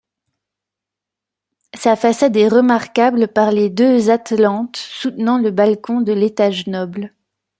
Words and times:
Sa 1.75 1.95
façade 1.95 2.35
est 2.35 2.47
remarquable 2.47 3.27
par 3.27 3.51
les 3.51 3.69
deux 3.69 4.09
atlantes 4.09 4.75
soutenant 4.77 5.37
le 5.37 5.51
balcon 5.51 6.01
de 6.01 6.11
l'étage 6.11 6.65
noble. 6.65 7.13